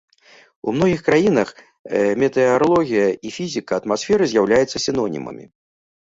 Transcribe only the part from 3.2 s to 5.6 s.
і фізіка атмасферы з'яўляюцца сінонімамі.